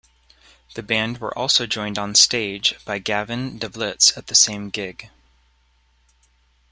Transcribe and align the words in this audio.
The 0.73 0.81
band 0.81 1.19
were 1.19 1.37
also 1.37 1.67
joined 1.67 1.97
onstage 1.97 2.83
by 2.85 2.97
Gavin 2.97 3.59
da 3.59 3.67
Blitz 3.67 4.17
at 4.17 4.25
the 4.25 4.33
same 4.33 4.71
gig. 4.71 5.11